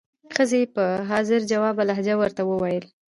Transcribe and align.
ښځې 0.35 0.57
یې 0.63 0.67
په 0.75 0.83
حاضر 1.09 1.41
جوابه 1.51 1.83
لهجه 1.89 2.15
ورته 2.17 2.41
وویل. 2.45 2.85